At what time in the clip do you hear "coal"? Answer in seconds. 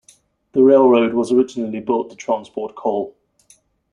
2.73-3.15